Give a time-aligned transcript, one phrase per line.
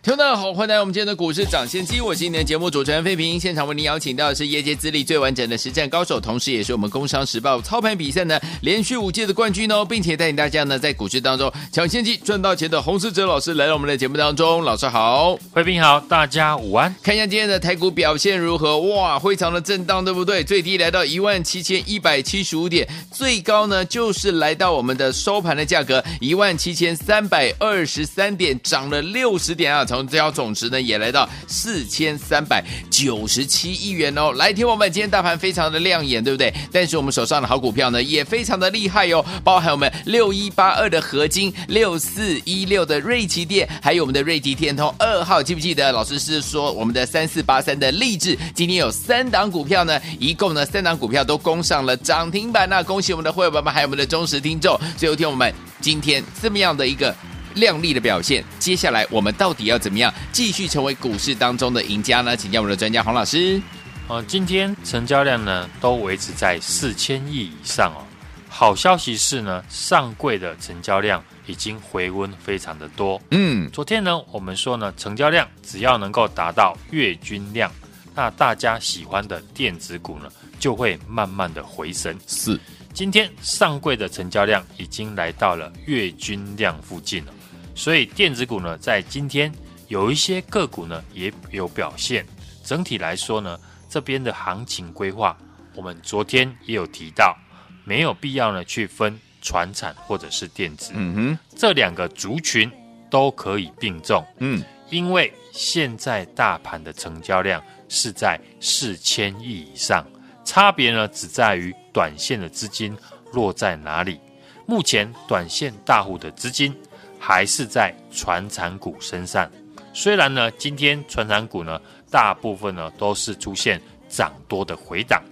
[0.00, 2.00] 听众好，欢迎来到我们今天的股市抢先机。
[2.00, 14.62] 我是今天的节目主持人费平，现场为您邀请到的是业界资历最完整的实战高手，同时也是我们工商时报操盘比赛呢连续五届的冠军哦，并且带领大家呢在股市当中抢先机赚到钱的洪士哲老师来到我们的节目当中。
[14.62, 16.94] 老师好，费平好，大家午安。
[17.02, 18.78] 看一下今天的台股表现如何？
[18.78, 20.44] 哇，非常的震荡，对不对？
[20.44, 29.84] 最低来到一万七千一百七十五点，最高呢就是来到我们的收盘的价格一万七千三百二十三点，涨了六十点啊！
[29.88, 34.32] 成交总值呢也来到四千三百九十七亿元哦。
[34.32, 36.52] 来听我们今天大盘非常的亮眼，对不对？
[36.70, 54.78] 但是我们手上的好股票呢也非常的厉害哟、包含我们六一八二的合金、六四一六的瑞奇电，还有我们的瑞吉天通二号，记不记得老师是说我们的三四八三的立志，今天有三档股票呢，一共呢三档股票都攻上了涨停板，那恭喜我们的会员朋友们，还有我们的忠实听众。
[54.98, 57.14] 最后听我们今天这么样的一个。
[57.54, 62.36] 亮丽的表现，接下来我们到底要怎么样继续成为股市当中的赢家呢？
[62.36, 63.60] 请教我们的专家黄老师。
[64.08, 68.00] 呃，今天成交量呢都维持在四千亿以上哦。
[68.48, 73.20] 好消息是呢，上柜的成交量已经回温非常的多。
[73.30, 77.70] 嗯，昨天呢我们说呢，成交量只要能够达到月均量，
[78.14, 82.18] 那大家喜欢的电子股呢就会慢慢的回升。
[82.26, 82.58] 是，
[82.94, 87.32] 今天上柜的成交量已经来到了月均量附近了。
[87.78, 89.52] 所以电子股呢，在今天
[89.86, 92.26] 有一些个股呢也有表现。
[92.64, 93.56] 整体来说呢，
[93.88, 95.38] 这边的行情规划，
[95.76, 97.38] 我们昨天也有提到，
[97.84, 100.90] 没有必要呢去分船产或者是电子。
[100.92, 102.68] 嗯哼，这两个族群
[103.08, 104.26] 都可以并重。
[104.38, 110.04] 嗯，因为现在大盘的成交量是在四千亿以上，
[110.44, 112.98] 差别呢只在于短线的资金
[113.32, 114.18] 落在哪里。
[114.66, 116.76] 目前短线大户的资金。
[117.18, 119.50] 还是在传产股身上，
[119.92, 125.22] 虽然呢，今天传产股呢，大部分呢都是出现涨多的回档，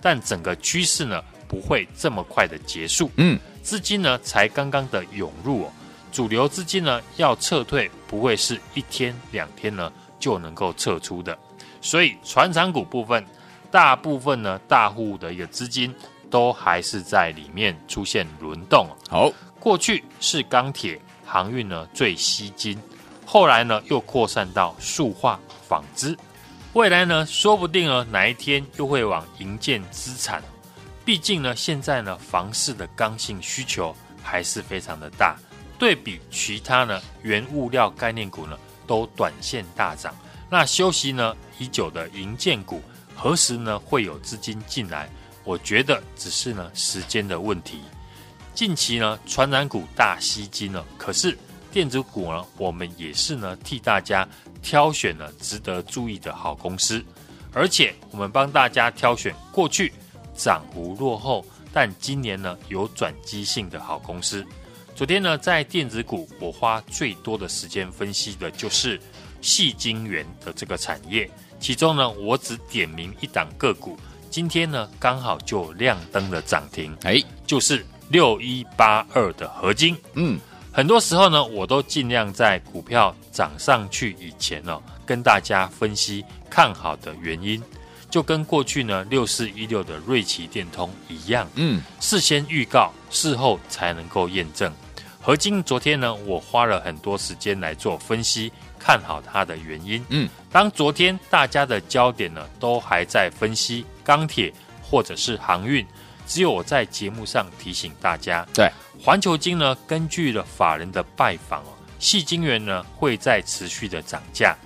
[0.00, 3.10] 但整个趋势呢不会这么快的结束。
[3.16, 5.72] 嗯，资金呢才刚刚的涌入哦，
[6.12, 11.36] 主流资金呢要撤退，不会是一天两天呢就能够撤出的。
[11.80, 13.24] 所以传产股部分，
[13.70, 15.94] 大部分呢大户的一个资金
[16.28, 18.86] 都还是在里面出现轮动。
[19.08, 21.00] 好，过去是钢铁。
[21.32, 22.76] 航运呢最吸金，
[23.24, 26.16] 后来呢又扩散到塑化、纺织，
[26.72, 30.42] 未来呢说不定呢哪一天又会往营建资产。
[31.04, 35.36] 毕竟呢现在呢房市的刚性需求还是非常的大，
[35.78, 40.12] 对比其他呢原物料概念股呢都短线大涨，
[40.48, 42.82] 那休息呢已久的营建股
[43.14, 45.08] 何时呢会有资金进来？
[45.44, 47.80] 我觉得只是呢时间的问题。
[48.54, 51.36] 近期呢，传染股大吸金了，可是
[51.72, 54.28] 电子股呢，我们也是呢替大家
[54.60, 57.02] 挑选了值得注意的好公司，
[57.54, 59.92] 而且我们帮大家挑选过去
[60.36, 64.44] 涨幅落后，但今年呢有转机性的好公司。
[64.94, 69.00] 昨天呢，在电子股我花最多的时间分析的就是
[69.40, 73.96] 细晶圆的这个产业，其中呢，我只点名一档个股，
[74.28, 77.86] 今天呢刚好就亮灯了涨停，哎，就是。
[78.10, 80.36] 六一八二的合金，嗯，
[80.72, 87.62] 很多时候呢，我都尽量在股票涨上去以前呢、哦，跟大家分析看好的原因，
[88.10, 94.72] 就跟过去呢六四一六的瑞奇电通一样，嗯，事先预告，事后才能够验证。
[95.20, 105.86] 合金昨天呢，我花了很多时间来做分析，看好它的原因，嗯，当昨天大家的焦点呢，都还在分析钢铁或者是航运。
[106.30, 108.70] 只有我在节目上提醒大家，对
[109.02, 114.56] 环球金呢，根据了法人的拜访哦，细金元呢会在持续的涨价，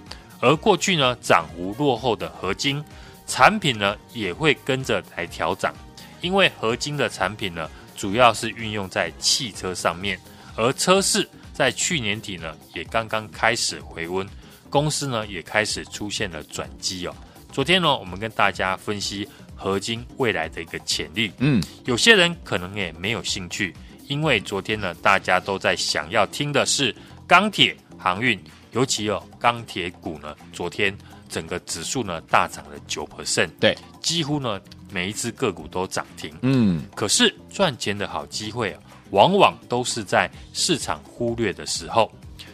[0.40, 2.84] 而过去呢涨幅落后的合金
[3.26, 5.74] 产品呢也会跟着来调涨，
[6.20, 7.66] 因为合金的产品呢
[7.96, 10.20] 主要是运用在汽车上面，
[10.56, 14.28] 而车市在去年底呢也刚刚开始回温，
[14.68, 17.16] 公司呢也开始出现了转机哦。
[17.50, 19.26] 昨天呢我们跟大家分析。
[19.54, 23.74] 合金未来的一个潜力，嗯，有些人可能也没有兴趣，
[24.08, 26.94] 因为昨天呢，大家都在想要听的是
[27.26, 28.38] 钢铁、航运，
[28.72, 30.94] 尤其哦，钢铁股呢，昨天
[31.28, 34.60] 整个指数呢大涨了九 percent，对，几乎呢
[34.90, 38.80] 每一只个股都涨停，嗯，可是赚钱的好机会啊，
[39.10, 42.12] 往往都是在市场忽略的时候。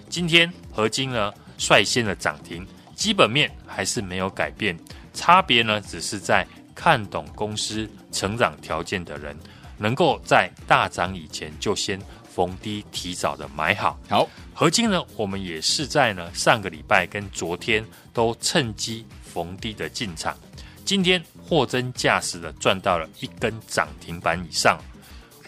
[0.08, 4.79] 今天合金呢率先的涨停，基本面还是没有改变，
[5.12, 6.47] 差别呢只是在。
[6.75, 9.37] 看懂公司成长条件的人，
[9.76, 12.00] 能够在大涨以前就先
[12.32, 13.99] 逢低提早的买好。
[14.08, 20.37] 好，合金呢，我们也是在呢上个礼拜跟昨天都趁机逢低的进场，
[20.84, 24.78] 今天货真价实的赚到了一根涨停板以上。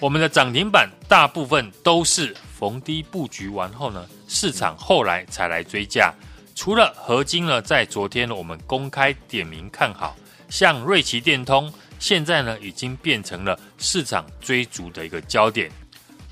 [0.01, 6.13] 我们的涨停板大部分都是逢低布局完后呢，市场后来才来追价。
[6.55, 10.17] 除了合金呢，在昨天呢，我们公开点名看好，
[10.53, 15.73] 像瑞奇电通，现在呢已经变成了市场追逐的一个焦点。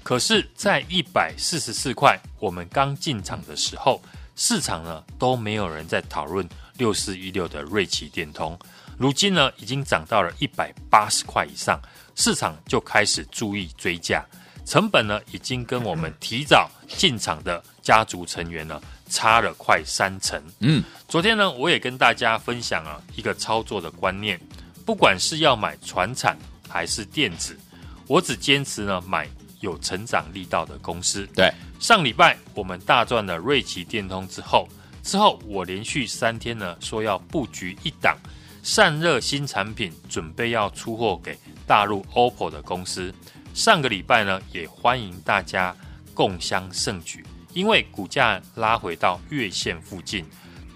[0.02, 3.98] 可是，在一百四十四块，我们刚进场的时候，
[4.36, 6.46] 市场呢都没有人在讨论
[6.76, 8.58] 六四一六的瑞奇电通。
[8.98, 11.80] 如今呢，已经涨到了一百八十块以上，
[12.14, 14.22] 市场就开始注意追价，
[14.66, 18.78] 成本呢已经跟我们提早进场的家族成员呢。
[19.10, 20.42] 差了快三成。
[20.60, 24.40] 嗯，昨天呢，我也跟大家分享了一个操作的观念，
[24.86, 27.58] 不管是要买船产还是电子，
[28.06, 29.28] 我只坚持呢买
[29.60, 31.26] 有成长力道的公司。
[31.34, 34.66] 对，上礼拜我们大赚了瑞奇电通之后，
[35.02, 38.16] 之后我连续三天呢说要布局一档
[38.62, 41.36] 散热新产品，准备要出货给
[41.66, 43.12] 大陆 OPPO 的公司。
[43.52, 45.74] 上个礼拜呢，也欢迎大家
[46.14, 47.24] 共襄盛举。
[47.52, 50.24] 因为股价拉回到月线附近，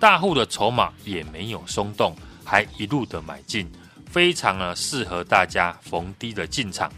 [0.01, 3.71] 大户的筹码也没有松动，还一路的买进，
[4.11, 6.93] 非常呢适合大家逢低的进场。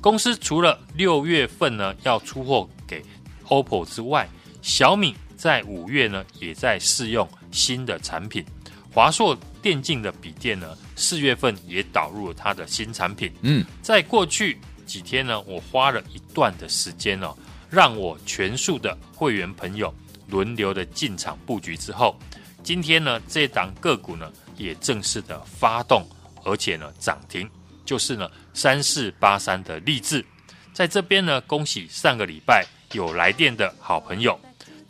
[0.00, 3.04] 公司除了六月份呢要出货给
[3.46, 4.28] OPPO 之外，
[4.62, 8.44] 小米在五月呢也在试用新的产品。
[8.92, 13.32] 华硕电竞的笔电呢四月份也导入了它的新产品。
[13.42, 17.36] 嗯，在过去几天呢，我花了一段的时间哦。
[17.70, 19.94] 让我全数的会员朋友
[20.28, 22.16] 轮流的进场布局之后，
[22.64, 26.04] 今天呢这档个股呢也正式的发动，
[26.44, 27.48] 而且呢涨停，
[27.84, 30.24] 就是呢三四八三的励志，
[30.72, 34.38] 在这边呢恭喜上个礼拜有来电的好朋友，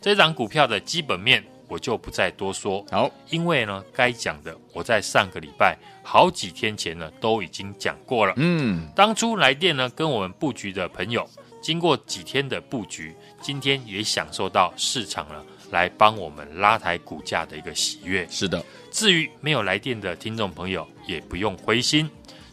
[0.01, 11.29] 这档股票的基本面我就不再多说，好，因为呢该讲的我在上个礼拜好几天前呢都已经讲过了，嗯，当初来电呢跟我们布局的朋友。
[11.61, 18.27] 经过几天的布局，今天也享受到市场了来帮我们拉抬股价的一个喜悦。
[18.29, 22.09] 是的，至于没有来电的听众朋友，也不用灰心。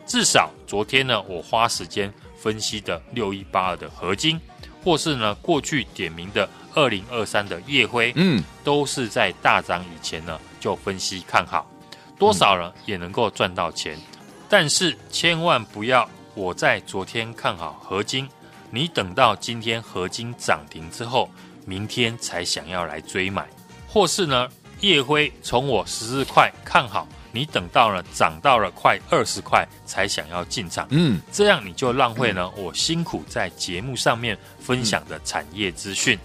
[0.06, 4.40] 至少昨天呢，我花时间分析的六一八二的合金，
[4.84, 11.70] 或是呢过去点名的二零二三的夜辉，嗯，都是在大涨以前呢就分析看好，
[12.18, 13.96] 多少人也能够赚到钱。
[13.96, 14.02] 嗯、
[14.48, 18.28] 但是千万不要我在昨天看好合金。
[18.70, 21.30] 你等到今天合金涨停之后，
[21.64, 23.46] 明天才想要来追买，
[23.86, 24.48] 或是呢，
[24.80, 36.16] 夜辉从我十四块看好，你等到了涨到了快二十块才想要进场，嗯，这样你就浪费了我辛苦在节目上面分享的产业资讯。
[36.16, 36.20] 嗯、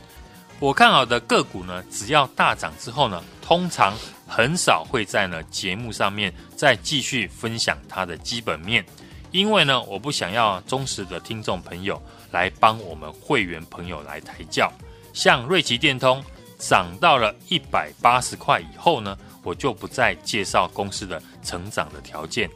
[0.60, 3.94] 我看好的个股呢，只要大涨之后呢，通常
[4.28, 8.86] 很少会在呢节目上面再继续分享它的基本面，
[9.34, 12.02] 因为呢，我不想要忠实的听众朋友。
[12.32, 14.74] 来帮我们会员朋友来抬轿，
[15.14, 16.20] 像瑞奇电通
[16.58, 22.50] 涨到了一百八十块以后呢，我就不再介绍公司的成长的条件。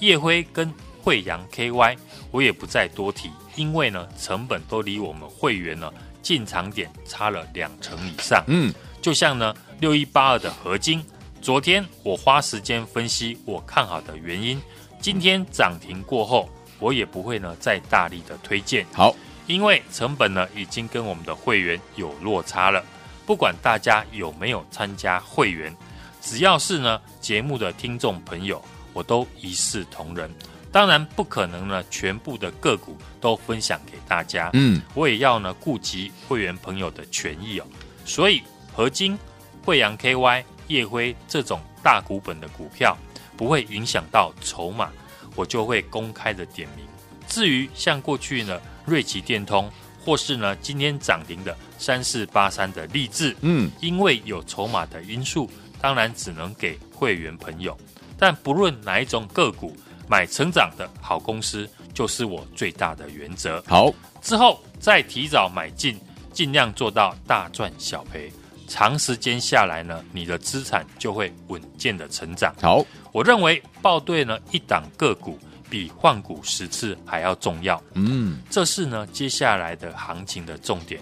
[0.00, 0.70] 叶辉跟
[1.02, 1.96] 惠阳 KY
[2.30, 5.90] 我也不再多提，因为呢成本都离我们会员呢
[6.20, 8.44] 进场点差了两成以上。
[8.48, 8.70] 嗯，
[9.00, 11.02] 就像呢六一八二的合金，
[11.40, 14.60] 昨天我花时间分析我看好的原因，
[15.02, 16.48] 今天涨停过后。
[16.78, 19.14] 我也不会呢再大力的推荐，好，
[19.46, 22.84] 因为成本呢已经跟我们的会员有落差了。
[23.24, 25.72] 不管大家有没有参加会员，
[26.20, 28.60] 只要是呢节目的听众朋友，
[28.92, 30.28] 我都一视同仁。
[30.72, 37.66] 当然不可能呢全部的个股都分享给大家，嗯，我也要呢顾及会员朋友的权益哦。
[38.04, 38.42] 所以
[38.72, 39.16] 合金、
[39.64, 42.98] 惠阳 KY、夜辉这种大股本的股票，
[43.42, 44.88] 不会影响到筹码。
[45.34, 46.86] 我就会公开的点名。
[47.26, 49.68] 至于像过去呢，瑞奇电通，
[50.04, 57.76] 或是呢今天涨停的三四八三的励志，嗯，因为有筹码的因素，当然只能给会员朋友。
[58.16, 59.74] 但不论哪一种个股，
[60.06, 63.60] 买成长的好公司就是我最大的原则。
[63.66, 65.98] 好，之后再提早买进，
[66.32, 68.30] 尽量做到大赚小赔。
[68.68, 72.54] 长时间下来呢，你的资产就会稳健的成长。
[72.62, 75.38] 好，我认为报对呢一档个股
[75.70, 77.80] 比换股十次还要重要。
[77.94, 81.00] 嗯，这是呢接下来的行情的重点。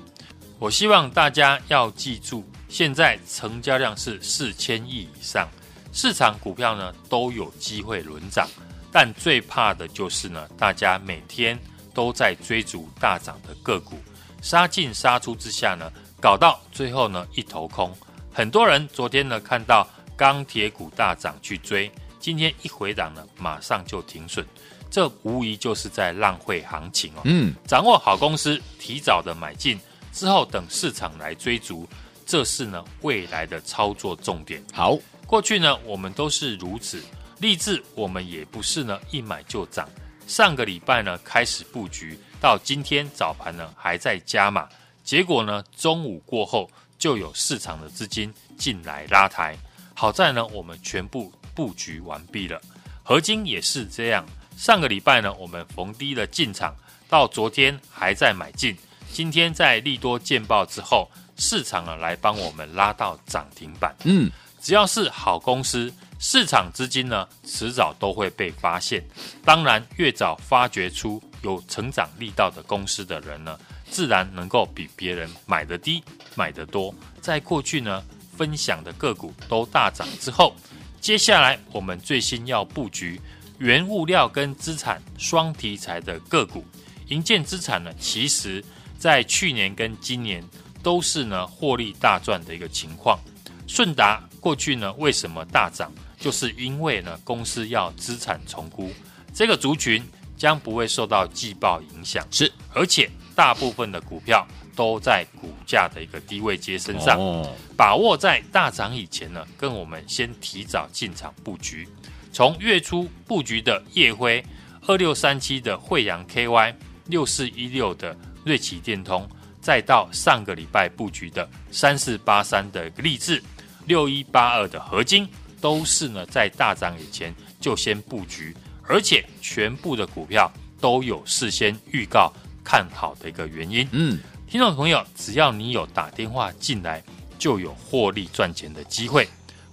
[0.58, 5.48] 我希望大家要记住，现在成交量是四千亿以上，
[5.92, 8.46] 市场股票呢都有机会轮涨，
[8.92, 11.58] 但最怕的就是呢大家每天
[11.94, 13.96] 都在追逐大涨的个股，
[14.42, 15.90] 杀进杀出之下呢。
[16.20, 17.90] 搞到最后呢一头空。
[18.30, 19.88] 很多人昨天呢看到
[20.20, 24.44] 钢铁股大涨去追，今天一回档呢马上就停损，
[24.90, 27.22] 这无疑就是在浪费行情哦。
[27.24, 29.80] 嗯，掌握好公司，提早的买进
[30.12, 31.88] 之后，等市场来追逐，
[32.26, 34.62] 这是呢未来的操作重点。
[34.74, 34.94] 好，
[35.26, 37.02] 过去呢我们都是如此，
[37.38, 39.88] 立志我们也不是呢一买就涨。
[40.26, 44.68] 上个礼拜呢开始布局，到今天早盘呢还在加码，
[45.02, 49.56] 结果呢中午过后就有市场的资金进来拉抬，
[50.00, 52.58] 好在呢我们全部布局完毕了。
[53.02, 54.24] 合金也是这样，
[54.56, 56.74] 上个礼拜呢我们逢低的进场，
[57.06, 58.74] 到昨天还在买进，
[59.12, 63.94] 今天在利多见报之后，市场呢来帮我们拉到涨停板。
[64.04, 65.92] 嗯，只要是好公司。
[66.18, 69.02] 市场资金呢，迟早都会被发现。
[69.44, 73.58] 当然，越早发掘出有成长力道的公司的人呢，
[73.90, 76.02] 自然能够比别人买得低、
[76.34, 76.94] 买得多。
[77.22, 78.02] 在过去呢，
[78.40, 80.56] 分享的个股都大涨之后，
[80.98, 83.20] 接下来我们最新要布局
[83.58, 86.64] 原物料跟资产双题材的个股。
[87.08, 88.64] 银建资产呢，其实
[88.98, 90.42] 在去年跟今年
[90.82, 93.20] 都是呢获利大赚的一个情况。
[93.66, 95.92] 顺达过去呢，为什么大涨？
[96.18, 98.90] 就是因为呢，公司要资产重估，
[99.34, 100.02] 这个族群
[100.38, 104.48] 将不会受到季报影响，是，而且大部分的股票
[104.80, 111.86] 都在股价的一个低位接身上，哦，把握在大涨以前呢，跟我们先提早进场布局。
[112.32, 114.42] 从月初布局的夜辉
[114.86, 116.74] 二六三七的惠阳 KY
[117.08, 119.28] 六四一六的瑞奇电通，
[119.60, 123.42] 再到上个礼拜布局的三四八三的力智
[123.84, 125.28] 六一八二的合金。
[125.60, 128.56] 都是呢，在大涨以前就先布局，
[128.88, 132.32] 而且全部的股票都有事先预告
[132.64, 133.86] 看好的一个原因。
[133.92, 134.18] 嗯，
[134.50, 137.00] 听众朋友，只要你有打电话进来，
[137.38, 139.28] 就有获利赚钱的机会。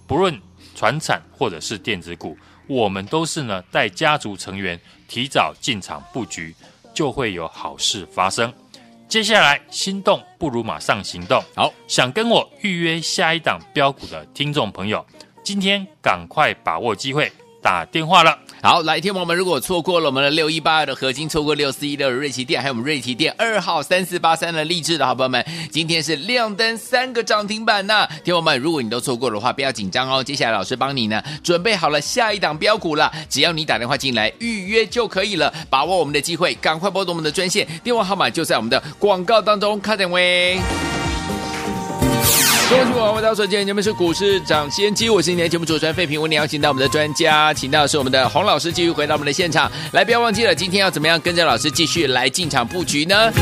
[0.06, 0.40] 不论
[0.76, 6.54] 传产或者是电子股，我们都是呢带家族成员提早进场布局，
[6.94, 8.54] 就会有好事发生。
[9.08, 11.42] 接下来心动不如马上行动。
[11.56, 15.04] 好，想跟我预约下一档标股的听众朋友。
[15.42, 18.38] 今天赶快把握机会，打电话了。
[18.60, 28.08] 好，来，听我们如果错过了我们的六一八二的合金，错过六四一六的瑞奇店，还有我们瑞奇店二号三四八三的励志的好朋友们，今天是亮灯三个涨停板呐！
[28.24, 30.24] 听我们，如果你都错过的话，不要紧张哦。
[30.24, 40.58] 接下来老师帮你呢准备好了下一档标股了，只要你打电话进来预约就可以了，把握我们的机会，赶快拨动我们的专线，电话号码就在我们的广告当中，卡点位。
[42.68, 53.32] 恭喜我们到手今天节目是股市涨先机，我是今天节目主持人费平，为你邀请到我们的专家，请到的是我们的洪老师，继续回到我们的现场来，不要忘记了，今天要怎么样跟着老师继续来进场布局呢？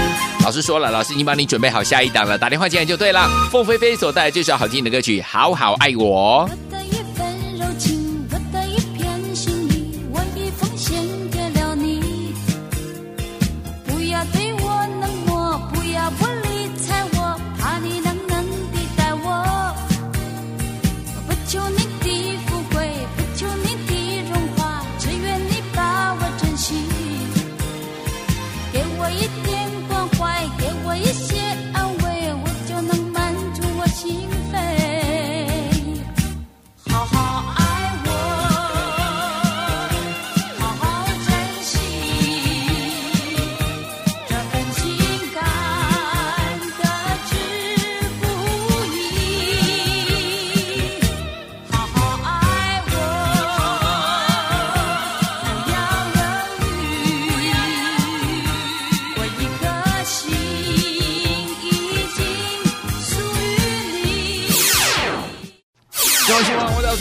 [0.44, 3.28] 老师说了，老师已经帮你准备好下一档了，打电话进来就对了。
[3.50, 6.48] 凤飞飞所带来这首好听的歌曲《好好爱我》。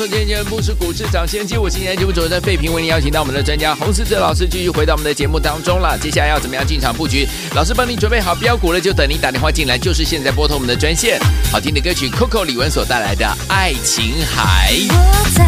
[0.08, 5.98] 今天节目是股市涨先机，我今天节目主持人费平为您邀请到我们的专家洪士哲老师继续回到我们的节目当中了。
[5.98, 7.28] 接下来要怎么样进场布局？
[7.56, 11.20] 老师帮你准备好标股了，就等你打电话进来，就是现在拨通我们的专线。
[11.52, 14.74] 好听的歌曲，Coco 李玟所带来的《爱琴海》。
[14.94, 15.44] 我在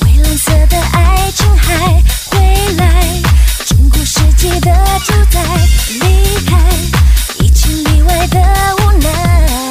[0.00, 3.22] 蔚蓝色的爱琴海回来，
[3.64, 4.72] 经过世纪的
[5.06, 5.40] 就在，
[6.00, 6.58] 离开
[7.38, 8.40] 一千里外的
[8.78, 9.67] 无奈。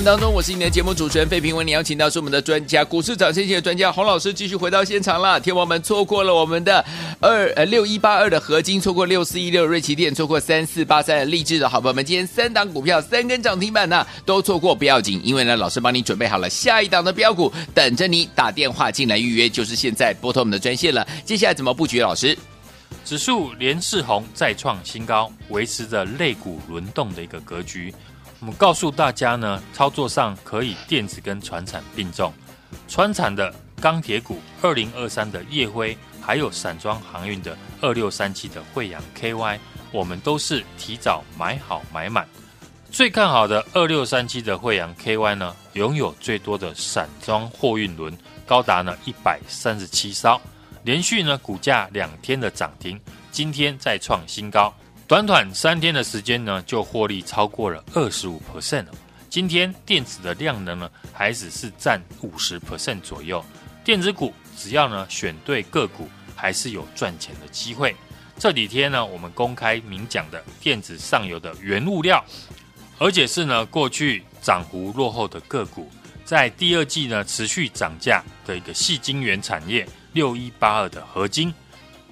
[0.00, 5.38] 目当中，我是你的节目主持人费平，为你邀请到是我们的专家，股市涨先机的专家洪老师，继续回到现场了。
[5.38, 6.82] 天王们错过了我们的
[7.20, 21.06] 二呃六一八二的合金，错过六四一六瑞奇电，错过三四八三的励志的好朋友们，今天三档股票三根涨停板呢、啊，都错过不要紧，因为呢，老师帮你准备好了下一档的标股，等着你打电话进来预约，就是现在拨通我们的专线了。
[21.26, 22.00] 接下来怎么布局？
[22.00, 22.34] 老师，
[23.04, 27.92] 指数连四红再创新高，维持着类股轮动的一个格局。
[28.40, 32.32] 我们告诉大家呢，操作上可以电子跟船产并重，
[32.88, 39.58] 船产的钢铁股二零二三的夜辉，还有散装航运的二六三七的慧洋 KY，
[39.92, 42.26] 我们都是提早买好买满。
[42.90, 48.16] 最看好的二六三七的慧洋 KY 呢，拥有最多的散装货运轮，
[48.46, 50.40] 高达呢一百三十七艘，
[50.82, 52.98] 连续呢股价两天的涨停，
[53.30, 54.74] 今天再创新高。
[55.10, 58.92] 短短三天的时间呢，就获利超过了二十五 percent 了。
[59.28, 63.44] 今天电子的量能呢，还只是占五十 percent 左右。
[63.82, 67.92] 电子股只要呢选对个股，还是有赚钱的机会。
[68.38, 72.24] 这几天呢，我们公开明讲的电子上游的原物料，
[72.98, 75.90] 而且是呢过去涨幅落后的个股，
[76.24, 81.52] 在第二季呢持续涨价的一个细晶圆产业六一八二的合金。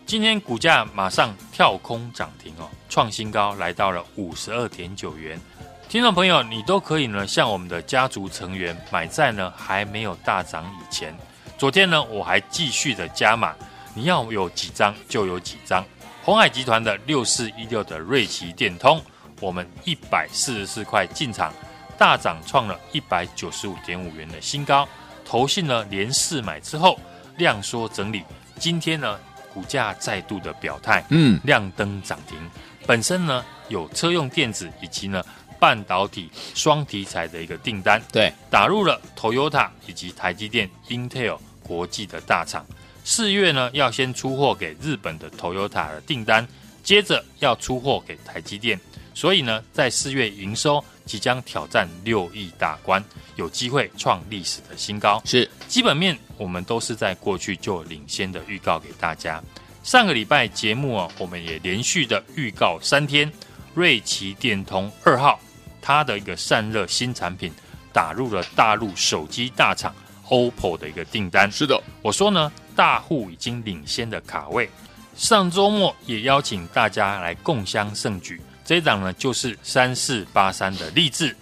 [0.09, 5.39] 今天股价马上跳空涨停哦，创新高，来到了五十二点九元。
[5.87, 11.15] 听众朋友，你都可以呢，向我们的家族成员买在呢还没有大涨以前。
[11.59, 13.55] 昨天呢，我还继续的加码，
[13.93, 15.85] 你要有几张就有几张。
[16.25, 19.03] 鸿海集团的六四一六的瑞奇电通，
[19.43, 21.53] 我们一百四十四块进场，
[21.99, 24.89] 大涨创了一百九十五点五元的新高。
[25.23, 26.99] 投信呢连四买之后，
[27.37, 28.25] 量缩整理，
[28.59, 29.21] 今天呢。
[29.59, 32.39] 股价再度的表态，嗯，亮灯涨停。
[32.87, 35.21] 本身呢有车用电子以及呢
[35.59, 42.65] 半导体双题材的一个订单，对，打入了 Toyota 以及台积电、Intel 国际的大厂。
[43.03, 46.47] 四月呢要先出货给日本的 Toyota 的订单，
[46.85, 48.79] 接着要出货给台积电。
[49.19, 53.03] 所以呢，在四月营收即将挑战六亿大关，
[53.35, 55.21] 有机会创历史的新高。
[55.25, 59.43] 是基本面，我们都是在过去就领先的预告给大家。
[59.83, 63.29] 上个礼拜节目啊，我们也连续的预告三天，
[63.75, 65.41] 瑞奇电通二号，
[65.83, 67.53] 它的一个散热新产品
[67.93, 69.93] 打入了大陆手机大厂
[70.29, 71.51] OPPO 的一个订单。
[71.51, 74.71] 是的，我说呢，大户已经领先的卡位。
[75.17, 78.41] 上周末也邀请大家来共襄盛举。
[78.69, 81.35] 这一档呢，就是三四八三的励志，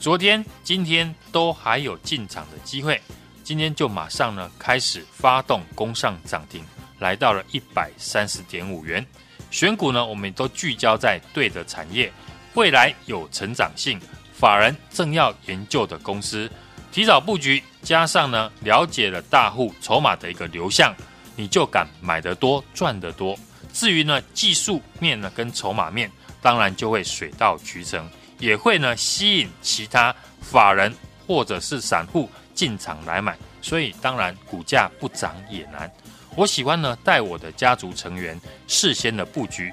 [0.00, 2.98] 昨天、今天都还有进场的机会，
[3.44, 6.64] 今天就马上呢开始发动攻上涨停，
[6.98, 9.06] 来到了一百三十点五元。
[9.50, 12.10] 选股呢，我们都聚焦在对的产业，
[12.54, 14.00] 未来有成长性，
[14.32, 16.50] 法人正要研究的公司，
[16.90, 20.94] 提早布局，加上呢了解了大户筹码的一个流向，
[21.36, 23.38] 你就敢买得多，赚得多。
[23.74, 26.10] 至于呢技术面呢跟筹码面。
[26.42, 30.92] 当然就会水到渠成，也会呢吸引其他法人
[31.26, 35.90] 或者是散户进场来买，所以当然股价不涨也难。
[36.34, 39.72] 我喜欢呢带我的家族成员事先的布局，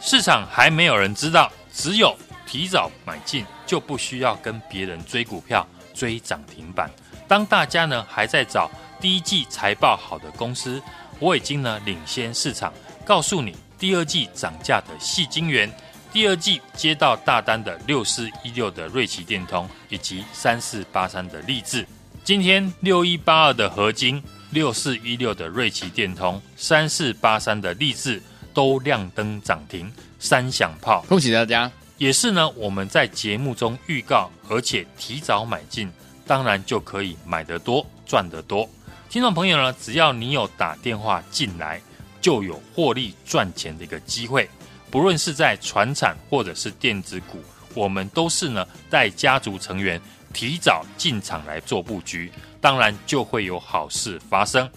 [0.00, 6.88] 市场还没有人知道，只有提早买进就不需要跟别人追股票追涨停板。
[7.26, 10.80] 当大家呢还在找第一季财报好的公司，
[11.18, 12.72] 我已经呢领先市场，
[13.04, 15.68] 告诉你第二季涨价的矽晶圆。
[16.14, 21.84] 第二季接到大单的六四一六的瑞奇电通以及三四八三的励志，
[22.22, 28.22] 今天六一八二的合金、六四一六的瑞奇电通、三四八三的励志
[28.54, 31.68] 都亮灯涨停，三响炮，恭喜大家！
[31.98, 35.90] 也是呢，我们在节目中预告，而且提早买进，
[36.24, 38.70] 当然就可以买得多，赚得多。
[39.10, 41.82] 听众朋友呢，只要你有打电话进来，
[42.20, 44.48] 就有获利赚钱的一个机会。
[44.94, 47.42] 不论是在传产或者是电子股，
[47.74, 50.00] 我们都是呢带家族成员
[50.32, 52.30] 提早进场来做布局，
[52.60, 54.70] 当然就会有好事发生。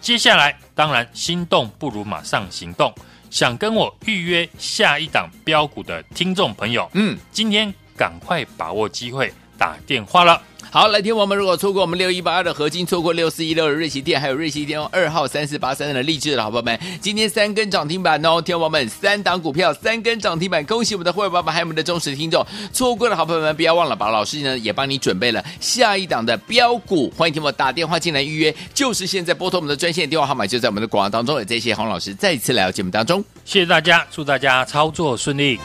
[0.00, 2.94] 接下来，当然心动不如马上行动，
[3.30, 10.40] 想跟我预约下一档标股的听众朋友，嗯，今天赶快把握机会打电话了。
[10.74, 18.42] 好，来听我们如果错过我们六一八二的合金，错过六四一六的瑞奇电，还有瑞奇电二号三四八三的励志的好朋友们，今天三根涨停板哦！
[18.42, 31.38] 天王们三档股票三根涨停板，恭喜我们的会员爸爸还有我们的忠实听众，错过的好朋友们不要忘了，把老师呢也帮你准备了下一档的标股，欢迎听我打电话进来预约，就是现在拨通我们的专线电话号码，就在我们的广告当中。
[31.38, 35.56] 也谢谢洪老师再一次来到节目当中，谢谢大家，祝大家操作顺利。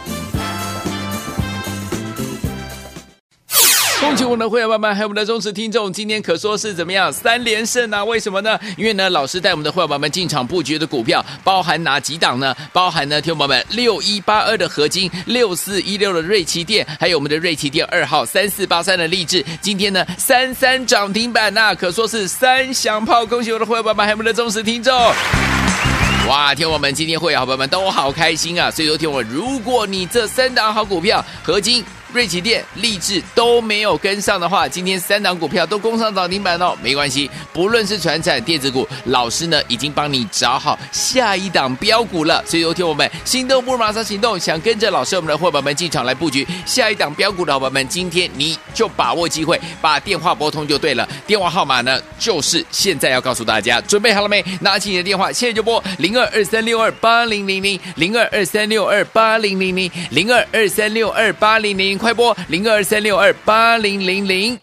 [4.09, 8.03] 恭喜我们的会员朋友们，还有我们的忠实听众，今天可说是怎么样三连胜啊？
[8.03, 8.59] 为什么呢？
[8.75, 12.55] 因为呢，老师带我们的会员朋友们进场布局的股票，包含哪几档呢？
[12.73, 23.23] 包含呢，听众朋友们六一八二的合金，六四一六的瑞奇电，还有我们的瑞奇电二号三四八三的励志，今天呢三三涨停板呐、啊，可说是三响炮。
[23.23, 24.91] 恭喜我的会员朋友们，还有我们的忠实听众。
[26.27, 28.71] 哇，听我们今天会员好朋友们都好开心啊！
[28.71, 31.85] 所以说听我，如果你这三档好股票合金。
[32.11, 42.43] 瑞奇电、励志都没有跟上的话，今天三档股票都攻上涨停板哦，没关系，不论是传产、电子股，老师呢已经帮你找好下一档标股了。
[42.47, 51.07] 所以，有听我们心动不如马上行动，想跟着老师我们的伙伴们进场来布局下一档标股的伙伴们，今天你就把握机会，把电话拨通就对了。
[51.27, 54.43] 电话号码呢，就是现在要告诉大家，准备好了没？
[54.61, 61.98] 拿起你的电话，现在就拨零二二三六二八零零零零二二三六二八零零零零二二三六二八零零。
[61.99, 64.59] 快拨零二三六二八零零零。